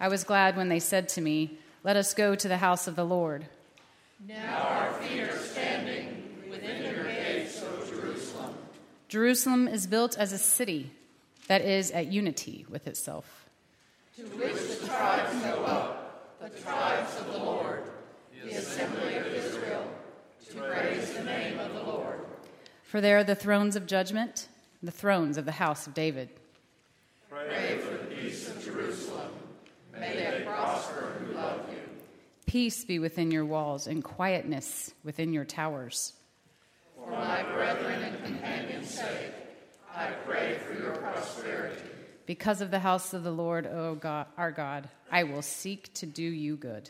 [0.00, 2.96] I was glad when they said to me, Let us go to the house of
[2.96, 3.46] the Lord.
[4.26, 8.54] Now our feet are standing within your gates, O Jerusalem.
[9.08, 10.90] Jerusalem is built as a city
[11.48, 13.48] that is at unity with itself.
[14.16, 17.82] To which the tribes go up, the tribes of the Lord,
[18.44, 19.84] the assembly of Israel,
[20.48, 22.20] to praise the name of the Lord.
[22.84, 24.48] For there are the thrones of judgment,
[24.82, 26.28] the thrones of the house of David.
[27.30, 29.30] Pray for the peace of Jerusalem.
[29.98, 31.78] May they prosper who love you.
[32.48, 36.14] Peace be within your walls and quietness within your towers.
[36.96, 39.34] For my brethren and companions' sake,
[39.94, 41.82] I pray for your prosperity.
[42.24, 46.06] Because of the house of the Lord, O God, our God, I will seek to
[46.06, 46.88] do you good.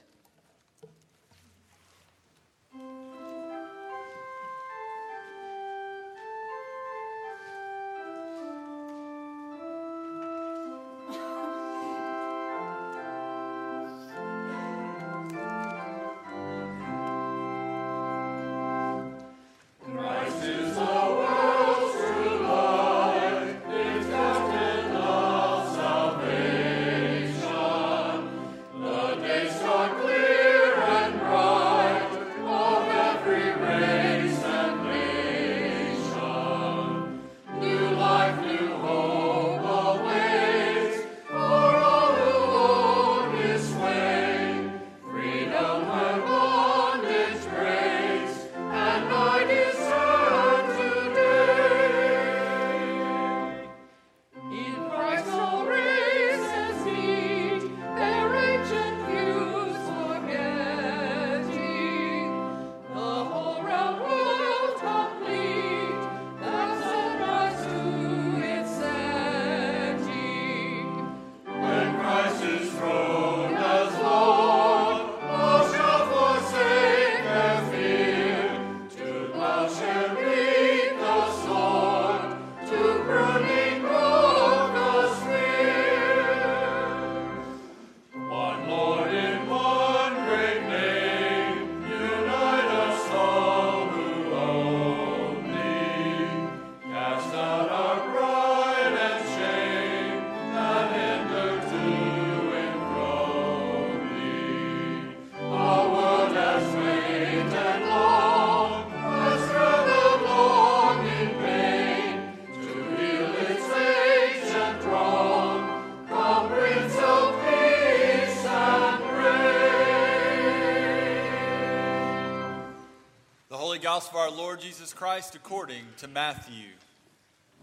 [125.28, 126.68] Christ according to Matthew.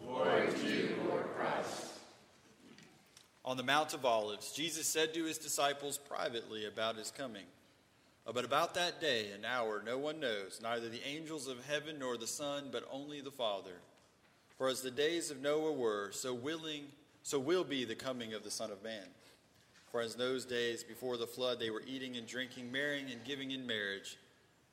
[0.05, 1.93] Glory to you, Lord Christ.
[3.43, 7.45] On the Mount of Olives, Jesus said to his disciples privately about his coming.
[8.31, 12.17] But about that day and hour no one knows, neither the angels of heaven nor
[12.17, 13.79] the Son, but only the Father.
[14.59, 16.83] For as the days of Noah were, so willing,
[17.23, 19.07] so will be the coming of the Son of Man.
[19.91, 23.49] For as those days before the flood they were eating and drinking, marrying and giving
[23.49, 24.17] in marriage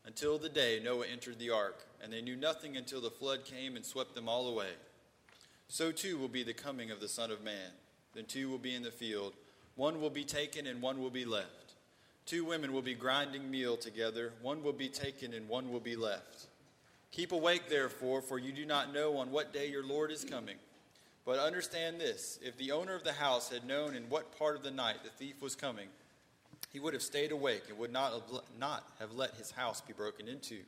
[0.07, 3.77] until the day Noah entered the ark, and they knew nothing until the flood came
[3.77, 4.71] and swept them all away.
[5.69, 7.71] So too will be the coming of the Son of Man.
[8.15, 9.33] Then two will be in the field,
[9.77, 11.75] one will be taken and one will be left.
[12.27, 15.97] Two women will be grinding meal together, one will be taken and one will be
[15.97, 16.47] left.
[17.11, 20.57] Keep awake, therefore, for you do not know on what day your Lord is coming.
[21.25, 24.63] But understand this if the owner of the house had known in what part of
[24.63, 25.89] the night the thief was coming,
[26.73, 29.93] he would have stayed awake and would not have, not have let his house be
[29.93, 30.59] broken into.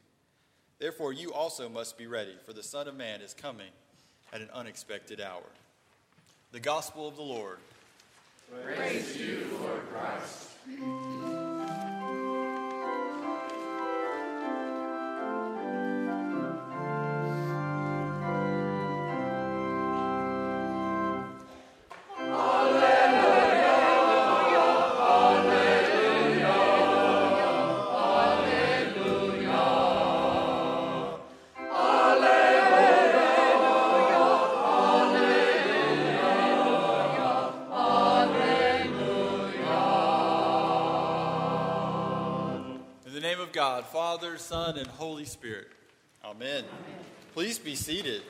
[0.78, 3.70] Therefore, you also must be ready, for the Son of Man is coming
[4.32, 5.42] at an unexpected hour.
[6.52, 7.58] The Gospel of the Lord.
[8.62, 11.43] Praise you, Lord Christ.
[43.64, 45.68] God, Father, Son, and Holy Spirit.
[46.22, 46.48] Amen.
[46.48, 46.64] Amen.
[47.32, 48.20] Please be seated.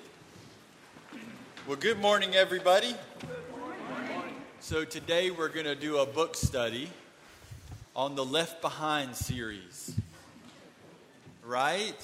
[1.67, 2.95] Well, good morning, everybody.
[3.19, 4.37] Good morning.
[4.61, 6.89] So, today we're going to do a book study
[7.97, 9.97] on the Left Behind series.
[11.45, 11.99] Right?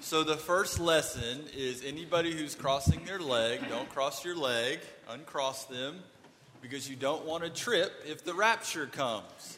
[0.00, 5.64] So, the first lesson is anybody who's crossing their leg, don't cross your leg, uncross
[5.64, 6.00] them.
[6.60, 9.56] because you don't want to trip if the rapture comes.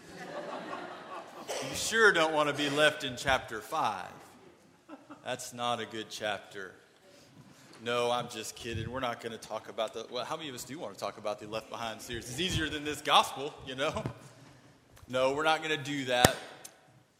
[1.48, 4.06] You sure don't want to be left in chapter 5.
[5.24, 6.72] That's not a good chapter.
[7.84, 8.90] No, I'm just kidding.
[8.90, 10.06] We're not going to talk about the.
[10.10, 12.30] Well, how many of us do want to talk about the Left Behind series?
[12.30, 14.04] It's easier than this gospel, you know?
[15.08, 16.36] No, we're not going to do that.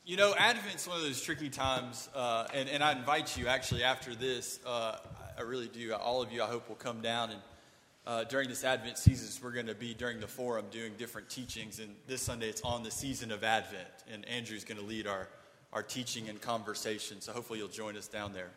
[0.04, 3.82] You know, Advent's one of those tricky times, uh, and, and I invite you actually
[3.82, 4.98] after this, uh,
[5.36, 5.92] I really do.
[5.94, 7.40] All of you, I hope, will come down and
[8.06, 11.78] uh, during this Advent season, we're going to be during the forum doing different teachings.
[11.78, 13.88] And this Sunday, it's on the season of Advent.
[14.12, 15.28] And Andrew's going to lead our,
[15.72, 17.20] our teaching and conversation.
[17.20, 18.50] So hopefully, you'll join us down there.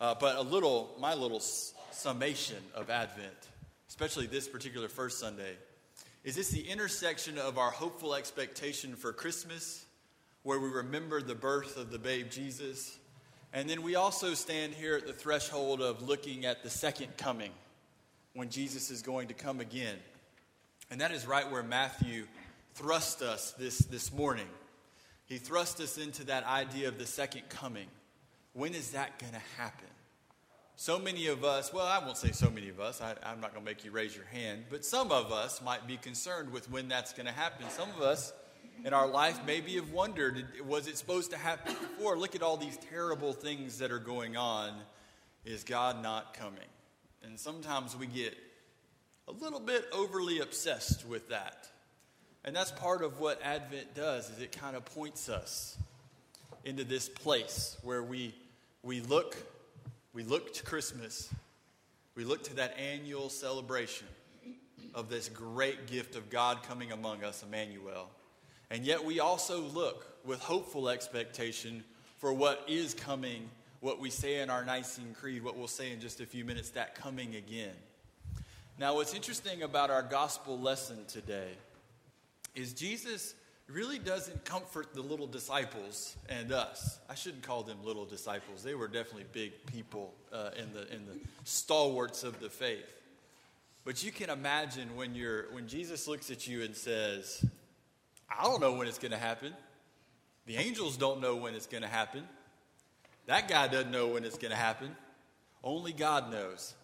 [0.00, 3.48] Uh, but a little, my little summation of Advent,
[3.88, 5.54] especially this particular first Sunday,
[6.24, 9.86] is this the intersection of our hopeful expectation for Christmas,
[10.42, 12.98] where we remember the birth of the babe Jesus,
[13.52, 17.50] and then we also stand here at the threshold of looking at the second coming
[18.38, 19.96] when Jesus is going to come again.
[20.92, 22.24] And that is right where Matthew
[22.74, 24.46] thrust us this, this morning.
[25.26, 27.88] He thrust us into that idea of the second coming.
[28.52, 29.88] When is that going to happen?
[30.76, 33.52] So many of us, well, I won't say so many of us, I, am not
[33.52, 36.70] going to make you raise your hand, but some of us might be concerned with
[36.70, 37.68] when that's going to happen.
[37.70, 38.32] Some of us
[38.84, 42.16] in our life maybe have wondered was it supposed to happen before?
[42.16, 44.74] Look at all these terrible things that are going on.
[45.44, 46.68] Is God not coming?
[47.24, 48.36] And sometimes we get
[49.26, 51.68] a little bit overly obsessed with that.
[52.44, 55.76] And that's part of what Advent does is it kind of points us
[56.64, 58.34] into this place where we
[58.82, 59.36] we look
[60.14, 61.28] we look to Christmas.
[62.14, 64.08] We look to that annual celebration
[64.94, 68.08] of this great gift of God coming among us, Emmanuel.
[68.70, 71.84] And yet we also look with hopeful expectation
[72.16, 73.48] for what is coming
[73.80, 76.70] what we say in our Nicene Creed, what we'll say in just a few minutes,
[76.70, 77.74] that coming again.
[78.78, 81.50] Now, what's interesting about our gospel lesson today
[82.54, 83.34] is Jesus
[83.68, 86.98] really doesn't comfort the little disciples and us.
[87.08, 88.62] I shouldn't call them little disciples.
[88.62, 92.94] They were definitely big people uh, in, the, in the stalwarts of the faith.
[93.84, 97.44] But you can imagine when, you're, when Jesus looks at you and says,
[98.30, 99.52] I don't know when it's going to happen.
[100.46, 102.24] The angels don't know when it's going to happen.
[103.28, 104.96] That guy doesn't know when it's going to happen.
[105.62, 106.74] Only God knows.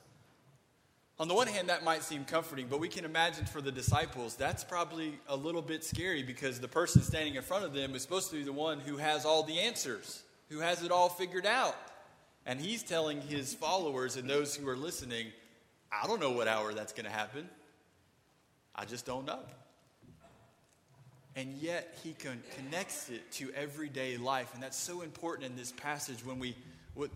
[1.19, 4.37] On the one hand, that might seem comforting, but we can imagine for the disciples,
[4.37, 8.03] that's probably a little bit scary because the person standing in front of them is
[8.03, 11.47] supposed to be the one who has all the answers, who has it all figured
[11.47, 11.77] out.
[12.45, 15.29] And he's telling his followers and those who are listening,
[15.91, 17.49] I don't know what hour that's going to happen.
[18.75, 19.41] I just don't know
[21.37, 24.55] and yet he con- connects it to everyday life.
[24.55, 26.57] And that's so important in this passage when we,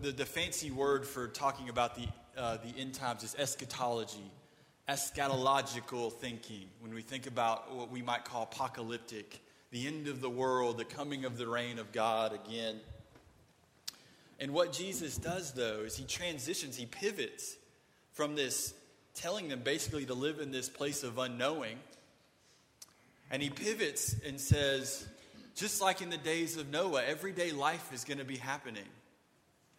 [0.01, 2.07] the, the fancy word for talking about the,
[2.37, 4.31] uh, the end times is eschatology,
[4.89, 6.65] eschatological thinking.
[6.81, 10.85] When we think about what we might call apocalyptic, the end of the world, the
[10.85, 12.79] coming of the reign of God again.
[14.39, 17.55] And what Jesus does, though, is he transitions, he pivots
[18.13, 18.73] from this
[19.13, 21.77] telling them basically to live in this place of unknowing
[23.31, 25.07] and he pivots and says,
[25.55, 28.87] just like in the days of Noah, everyday life is going to be happening.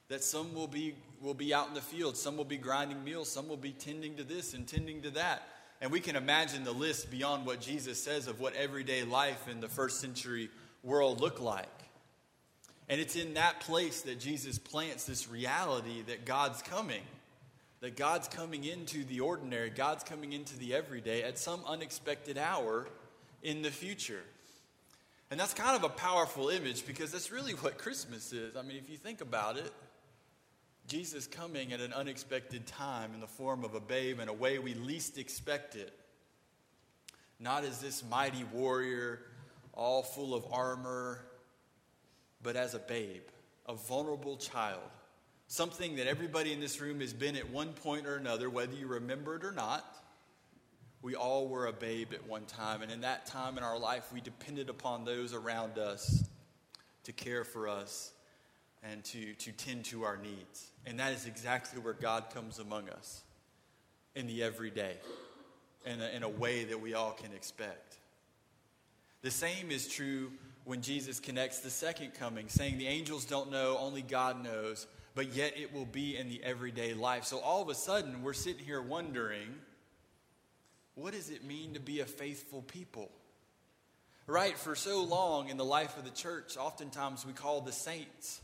[0.09, 3.31] That some will be, will be out in the field, some will be grinding meals,
[3.31, 5.43] some will be tending to this and tending to that.
[5.81, 9.61] And we can imagine the list beyond what Jesus says of what everyday life in
[9.61, 10.51] the first century
[10.83, 11.67] world looked like.
[12.89, 17.03] And it's in that place that Jesus plants this reality that God's coming,
[17.81, 22.89] that God's coming into the ordinary, God's coming into the everyday at some unexpected hour
[23.43, 24.23] in the future.
[25.31, 28.57] And that's kind of a powerful image because that's really what Christmas is.
[28.57, 29.73] I mean, if you think about it,
[30.89, 34.59] Jesus coming at an unexpected time in the form of a babe in a way
[34.59, 35.93] we least expect it.
[37.39, 39.21] Not as this mighty warrior,
[39.73, 41.25] all full of armor,
[42.43, 43.23] but as a babe,
[43.69, 44.81] a vulnerable child.
[45.47, 48.89] Something that everybody in this room has been at one point or another, whether you
[48.89, 49.85] remember it or not.
[51.03, 54.13] We all were a babe at one time, and in that time in our life,
[54.13, 56.29] we depended upon those around us
[57.05, 58.13] to care for us
[58.83, 60.71] and to, to tend to our needs.
[60.85, 63.23] And that is exactly where God comes among us
[64.15, 64.97] in the everyday,
[65.87, 67.97] in a, in a way that we all can expect.
[69.23, 70.31] The same is true
[70.65, 75.35] when Jesus connects the second coming, saying the angels don't know, only God knows, but
[75.35, 77.25] yet it will be in the everyday life.
[77.25, 79.49] So all of a sudden, we're sitting here wondering
[81.01, 83.11] what does it mean to be a faithful people?
[84.27, 88.41] Right, for so long in the life of the church, oftentimes we call the saints.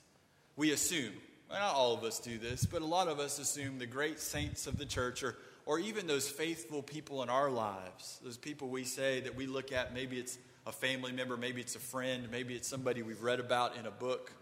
[0.57, 1.13] We assume
[1.49, 4.19] well, not all of us do this, but a lot of us assume the great
[4.19, 8.69] saints of the church or, or even those faithful people in our lives, those people
[8.69, 12.29] we say that we look at, maybe it's a family member, maybe it's a friend,
[12.33, 14.33] maybe it's somebody we've read about in a book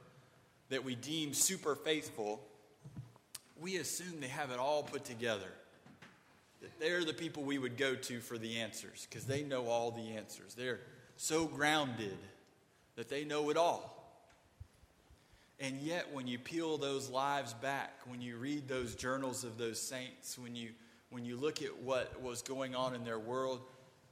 [0.70, 2.40] that we deem super faithful,
[3.60, 5.50] we assume they have it all put together.
[6.80, 10.16] They're the people we would go to for the answers because they know all the
[10.16, 10.54] answers.
[10.54, 10.80] They're
[11.16, 12.18] so grounded
[12.96, 13.94] that they know it all.
[15.60, 19.80] And yet, when you peel those lives back, when you read those journals of those
[19.80, 20.70] saints, when you,
[21.10, 23.60] when you look at what was going on in their world,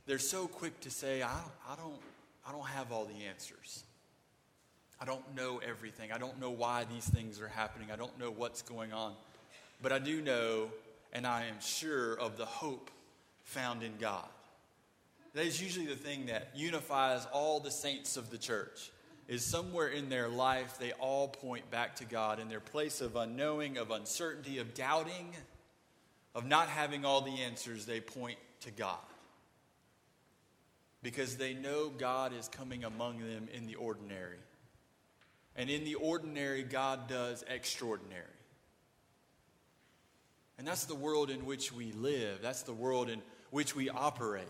[0.07, 1.99] they're so quick to say, I, I, don't,
[2.47, 3.85] I don't have all the answers.
[5.01, 6.13] I don't know everything.
[6.13, 7.91] I don't know why these things are happening.
[7.93, 9.15] I don't know what's going on.
[9.83, 10.69] But I do know,
[11.13, 12.91] and I am sure of the hope
[13.45, 14.29] found in God.
[15.35, 18.91] That is usually the thing that unifies all the saints of the church.
[19.29, 23.17] Is somewhere in their life they all point back to God in their place of
[23.17, 25.35] unknowing, of uncertainty, of doubting,
[26.35, 28.99] of not having all the answers, they point to God
[31.03, 34.39] because they know God is coming among them in the ordinary.
[35.57, 38.23] And in the ordinary, God does extraordinary.
[40.63, 44.47] And that's the world in which we live, that's the world in which we operate.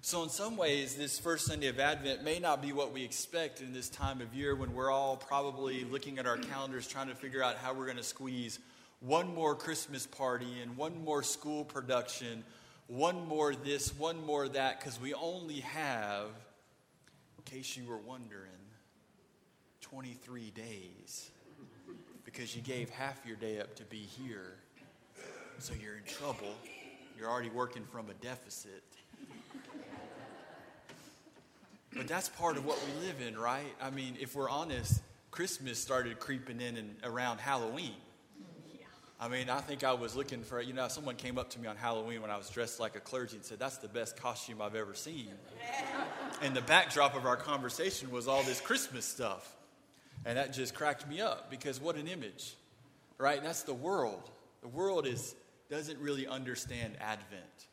[0.00, 3.60] So, in some ways, this first Sunday of Advent may not be what we expect
[3.60, 7.14] in this time of year when we're all probably looking at our calendars trying to
[7.14, 8.58] figure out how we're going to squeeze
[8.98, 12.42] one more Christmas party and one more school production
[12.88, 16.26] one more this, one more that, because we only have,
[17.38, 18.50] in case you were wondering,
[19.80, 21.30] 23 days.
[22.24, 24.56] Because you gave half your day up to be here.
[25.58, 26.54] So you're in trouble.
[27.18, 28.82] You're already working from a deficit.
[31.94, 33.74] But that's part of what we live in, right?
[33.80, 37.94] I mean, if we're honest, Christmas started creeping in and around Halloween.
[39.18, 41.66] I mean, I think I was looking for, you know, someone came up to me
[41.68, 44.60] on Halloween when I was dressed like a clergy and said, That's the best costume
[44.60, 45.30] I've ever seen.
[46.42, 49.56] and the backdrop of our conversation was all this Christmas stuff.
[50.26, 52.54] And that just cracked me up because what an image,
[53.16, 53.42] right?
[53.42, 54.30] That's the world.
[54.60, 55.34] The world is,
[55.70, 57.66] doesn't really understand Advent,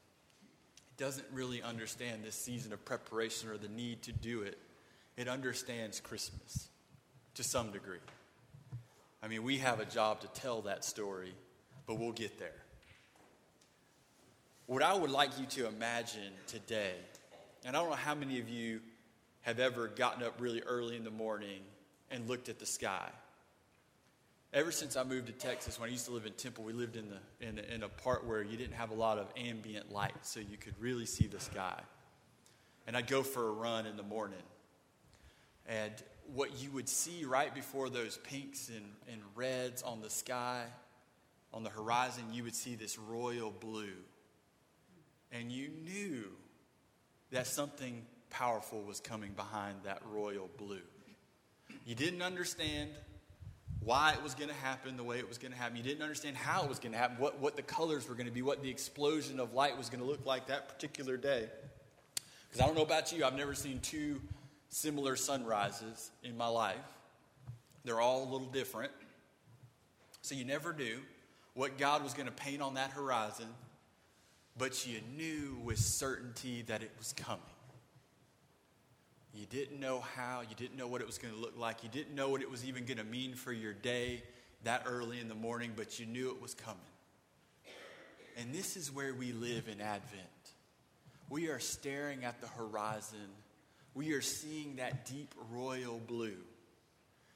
[0.98, 4.58] doesn't really understand this season of preparation or the need to do it.
[5.18, 6.70] It understands Christmas
[7.36, 8.00] to some degree.
[9.22, 11.34] I mean, we have a job to tell that story,
[11.88, 12.64] but we'll get there.
[14.66, 16.96] What I would like you to imagine today,
[17.66, 18.82] and I don't know how many of you
[19.42, 21.62] have ever gotten up really early in the morning
[22.10, 23.10] and looked at the sky.
[24.54, 26.96] Ever since I moved to Texas, when I used to live in Temple, we lived
[26.96, 30.14] in, the, in, in a part where you didn't have a lot of ambient light,
[30.22, 31.80] so you could really see the sky.
[32.86, 34.44] And I'd go for a run in the morning.
[35.68, 35.92] And
[36.36, 40.66] what you would see right before those pinks and, and reds on the sky,
[41.52, 43.96] on the horizon, you would see this royal blue.
[45.32, 46.26] And you knew
[47.32, 50.82] that something powerful was coming behind that royal blue.
[51.88, 52.92] You didn't understand
[53.86, 55.76] why it was going to happen the way it was going to happen.
[55.78, 58.28] You didn't understand how it was going to happen, what, what the colors were going
[58.28, 61.48] to be, what the explosion of light was going to look like that particular day.
[62.48, 64.22] Because I don't know about you, I've never seen two
[64.70, 66.76] similar sunrises in my life.
[67.84, 68.92] They're all a little different.
[70.22, 71.00] So you never knew
[71.54, 73.48] what God was going to paint on that horizon,
[74.58, 77.42] but you knew with certainty that it was coming.
[79.34, 81.90] You didn't know how, you didn't know what it was going to look like, you
[81.90, 84.24] didn't know what it was even going to mean for your day
[84.64, 86.80] that early in the morning, but you knew it was coming.
[88.38, 90.22] And this is where we live in Advent.
[91.30, 93.30] We are staring at the horizon
[93.94, 96.38] we are seeing that deep royal blue.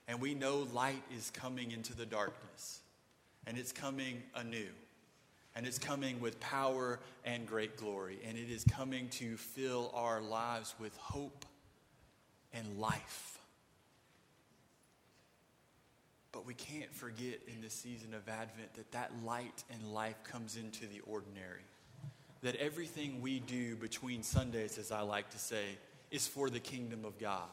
[0.07, 2.81] And we know light is coming into the darkness.
[3.45, 4.69] And it's coming anew.
[5.55, 8.19] And it's coming with power and great glory.
[8.25, 11.45] And it is coming to fill our lives with hope
[12.57, 13.39] and life.
[16.31, 20.55] But we can't forget in this season of Advent that that light and life comes
[20.55, 21.61] into the ordinary.
[22.41, 25.65] That everything we do between Sundays, as I like to say,
[26.11, 27.49] is for the kingdom of God.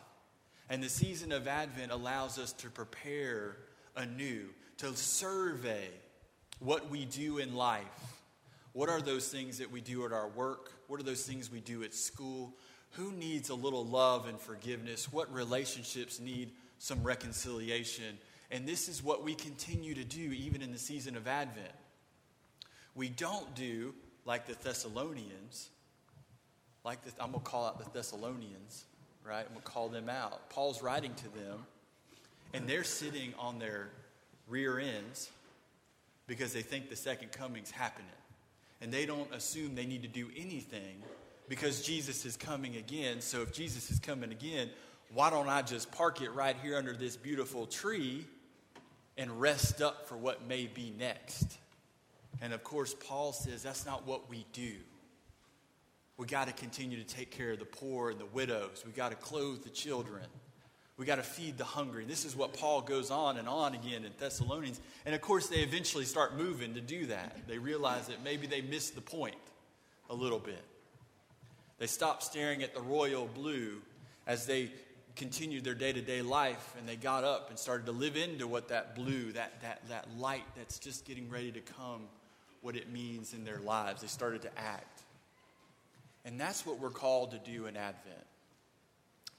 [0.68, 3.56] And the season of Advent allows us to prepare
[3.96, 5.88] anew, to survey
[6.58, 7.82] what we do in life.
[8.72, 10.72] What are those things that we do at our work?
[10.88, 12.52] What are those things we do at school?
[12.96, 15.12] Who needs a little love and forgiveness?
[15.12, 18.18] What relationships need some reconciliation?
[18.50, 21.72] And this is what we continue to do even in the season of Advent.
[22.94, 25.70] We don't do like the Thessalonians
[26.84, 28.84] like this, I'm going to call out the Thessalonians,
[29.26, 29.40] right?
[29.40, 30.50] I'm going to call them out.
[30.50, 31.66] Paul's writing to them,
[32.52, 33.88] and they're sitting on their
[34.48, 35.30] rear ends
[36.26, 38.06] because they think the second coming's happening.
[38.82, 41.02] And they don't assume they need to do anything
[41.48, 43.20] because Jesus is coming again.
[43.20, 44.70] So if Jesus is coming again,
[45.12, 48.26] why don't I just park it right here under this beautiful tree
[49.16, 51.58] and rest up for what may be next?
[52.40, 54.72] And of course, Paul says that's not what we do.
[56.16, 58.82] We got to continue to take care of the poor and the widows.
[58.86, 60.24] We got to clothe the children.
[60.96, 62.04] We got to feed the hungry.
[62.04, 64.80] This is what Paul goes on and on again in Thessalonians.
[65.04, 67.48] And of course, they eventually start moving to do that.
[67.48, 69.34] They realize that maybe they missed the point
[70.08, 70.62] a little bit.
[71.78, 73.82] They stopped staring at the royal blue
[74.26, 74.70] as they
[75.16, 78.46] continued their day to day life and they got up and started to live into
[78.46, 82.02] what that blue, that, that, that light that's just getting ready to come,
[82.62, 84.00] what it means in their lives.
[84.00, 85.02] They started to act.
[86.24, 88.16] And that's what we're called to do in Advent.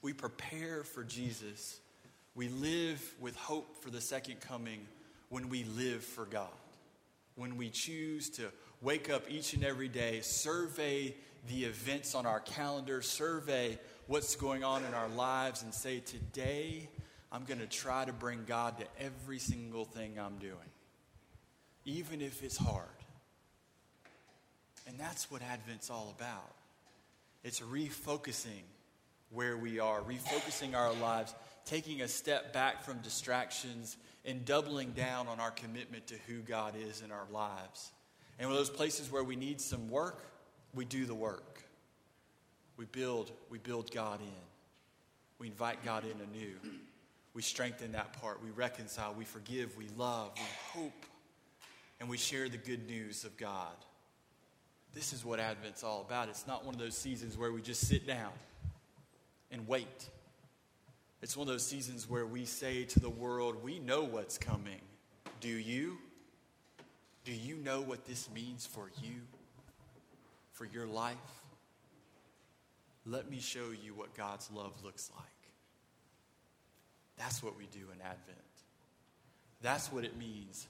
[0.02, 1.80] We prepare for Jesus.
[2.34, 4.86] We live with hope for the second coming
[5.30, 6.48] when we live for God.
[7.34, 11.14] When we choose to wake up each and every day, survey
[11.48, 16.88] the events on our calendar, survey what's going on in our lives, and say, Today,
[17.32, 20.70] I'm going to try to bring God to every single thing I'm doing,
[21.84, 22.86] even if it's hard.
[24.86, 26.54] And that's what Advent's all about.
[27.42, 28.62] It's refocusing
[29.30, 31.34] where we are, refocusing our lives,
[31.64, 36.74] taking a step back from distractions, and doubling down on our commitment to who God
[36.76, 37.92] is in our lives.
[38.38, 40.24] And those places where we need some work,
[40.76, 41.62] we do the work.
[42.76, 44.26] We build, we build God in.
[45.38, 46.54] We invite God in anew.
[47.34, 48.42] We strengthen that part.
[48.42, 51.06] We reconcile, we forgive, we love, we hope,
[52.00, 53.74] and we share the good news of God.
[54.94, 56.28] This is what Advent's all about.
[56.28, 58.32] It's not one of those seasons where we just sit down
[59.50, 60.08] and wait.
[61.20, 64.80] It's one of those seasons where we say to the world, We know what's coming.
[65.40, 65.98] Do you?
[67.24, 69.16] Do you know what this means for you?
[70.56, 71.16] For your life?
[73.04, 75.26] Let me show you what God's love looks like.
[77.18, 78.38] That's what we do in Advent.
[79.60, 80.66] That's what it means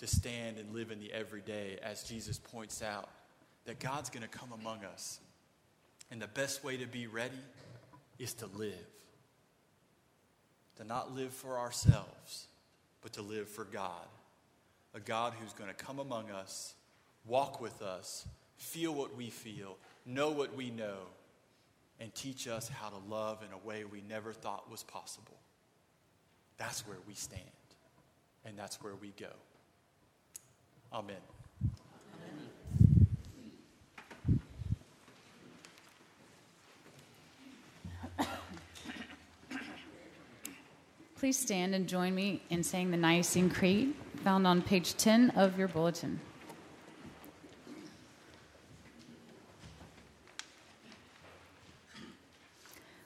[0.00, 3.08] to stand and live in the everyday, as Jesus points out,
[3.64, 5.18] that God's going to come among us.
[6.10, 7.40] And the best way to be ready
[8.18, 8.74] is to live.
[10.76, 12.48] To not live for ourselves,
[13.00, 14.06] but to live for God.
[14.92, 16.74] A God who's going to come among us,
[17.24, 20.98] walk with us, feel what we feel, know what we know,
[22.00, 25.38] and teach us how to love in a way we never thought was possible.
[26.56, 27.42] That's where we stand,
[28.44, 29.30] and that's where we go.
[30.92, 31.16] Amen.
[41.16, 45.58] Please stand and join me in saying the Nicene Creed, found on page 10 of
[45.58, 46.20] your bulletin.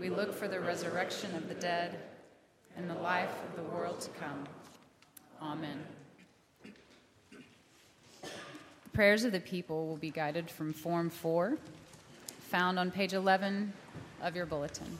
[0.00, 1.98] We look for the resurrection of the dead
[2.76, 4.44] and the life of the world to come.
[5.40, 5.78] Amen.
[8.22, 11.56] The prayers of the people will be guided from Form 4,
[12.40, 13.72] found on page 11
[14.22, 14.98] of your bulletin.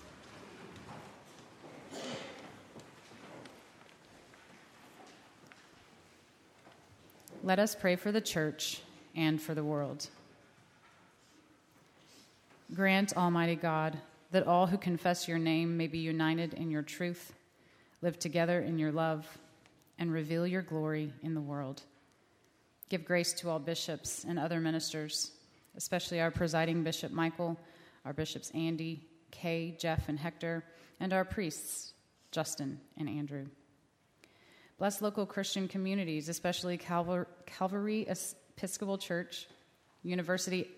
[7.42, 8.81] Let us pray for the church
[9.14, 10.09] and for the world.
[12.75, 13.96] Grant, Almighty God,
[14.31, 17.33] that all who confess your name may be united in your truth,
[18.03, 19.27] live together in your love,
[19.99, 21.83] and reveal your glory in the world.
[22.89, 25.33] Give grace to all bishops and other ministers,
[25.77, 27.59] especially our presiding Bishop Michael,
[28.05, 30.65] our bishops Andy, Kay, Jeff, and Hector,
[31.01, 31.93] and our priests,
[32.31, 33.47] Justin and Andrew.
[34.79, 39.49] Bless local Christian communities, especially Calvary Episcopal Church,
[40.03, 40.71] University